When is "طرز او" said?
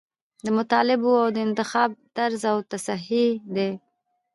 2.17-2.57